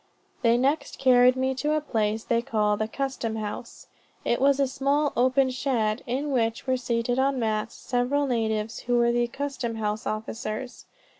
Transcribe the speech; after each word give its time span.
They 0.41 0.57
next 0.57 0.97
carried 0.97 1.35
me 1.35 1.53
to 1.53 1.73
a 1.73 1.79
place 1.79 2.23
they 2.23 2.41
call 2.41 2.75
the 2.75 2.87
custom 2.87 3.35
house. 3.35 3.85
It 4.25 4.41
was 4.41 4.59
a 4.59 4.65
small 4.65 5.13
open 5.15 5.51
shed, 5.51 6.01
in 6.07 6.31
which 6.31 6.65
were 6.65 6.75
seated 6.75 7.19
on 7.19 7.37
mats, 7.37 7.75
several 7.75 8.25
natives, 8.25 8.79
who 8.79 8.97
were 8.97 9.11
the 9.11 9.27
custom 9.27 9.75
house 9.75 10.07
officers. 10.07 10.85